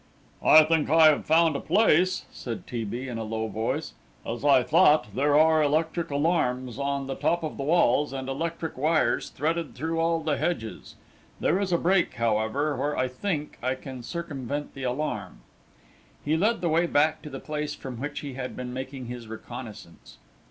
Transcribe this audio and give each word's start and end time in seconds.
"I 0.43 0.63
think 0.63 0.89
I 0.89 1.09
have 1.09 1.27
found 1.27 1.55
a 1.55 1.59
place," 1.59 2.25
said 2.31 2.65
T. 2.65 2.83
B., 2.85 3.07
in 3.07 3.19
a 3.19 3.23
low 3.23 3.47
voice. 3.47 3.93
"As 4.25 4.43
I 4.43 4.63
thought, 4.63 5.13
there 5.15 5.37
are 5.37 5.61
electric 5.61 6.09
alarms 6.09 6.79
on 6.79 7.05
the 7.05 7.13
top 7.13 7.43
of 7.43 7.55
the 7.57 7.63
walls, 7.63 8.11
and 8.11 8.27
electric 8.27 8.79
wires 8.79 9.29
threaded 9.29 9.75
through 9.75 9.99
all 9.99 10.21
the 10.21 10.37
hedges. 10.37 10.95
There 11.39 11.59
is 11.59 11.71
a 11.71 11.77
break, 11.77 12.15
however, 12.15 12.75
where, 12.75 12.97
I 12.97 13.07
think, 13.09 13.59
I 13.61 13.75
can 13.75 14.01
circumvent 14.01 14.73
the 14.73 14.81
alarm." 14.85 15.41
He 16.25 16.35
led 16.35 16.61
the 16.61 16.69
way 16.69 16.87
back 16.87 17.21
to 17.21 17.29
the 17.29 17.39
place 17.39 17.75
from 17.75 17.97
which 17.99 18.21
he 18.21 18.33
had 18.33 18.55
been 18.55 18.73
making 18.73 19.05
his 19.05 19.27
reconnaissance. 19.27 20.17